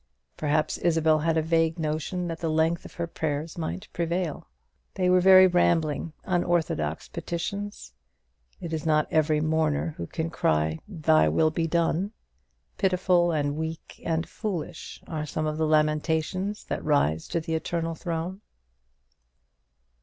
Perhaps 0.35 0.79
Isabel 0.79 1.19
had 1.19 1.37
a 1.37 1.43
vague 1.43 1.77
notion 1.77 2.27
that 2.27 2.39
the 2.39 2.49
length 2.49 2.85
of 2.85 2.95
her 2.95 3.05
prayers 3.05 3.55
might 3.55 3.87
prevail. 3.93 4.47
They 4.95 5.11
were 5.11 5.21
very 5.21 5.45
rambling, 5.45 6.13
unorthodox 6.23 7.07
petitions. 7.07 7.93
It 8.59 8.73
is 8.73 8.83
not 8.83 9.05
every 9.11 9.41
mourner 9.41 9.93
who 9.97 10.07
can 10.07 10.31
cry, 10.31 10.79
"Thy 10.87 11.29
will 11.29 11.51
be 11.51 11.67
done!" 11.67 12.13
Pitiful 12.79 13.31
and 13.31 13.55
weak 13.55 14.01
and 14.03 14.27
foolish 14.27 15.03
are 15.05 15.27
some 15.27 15.45
of 15.45 15.59
the 15.59 15.67
lamentations 15.67 16.63
that 16.65 16.83
rise 16.83 17.27
to 17.27 17.39
the 17.39 17.53
Eternal 17.53 17.93
Throne. 17.93 18.41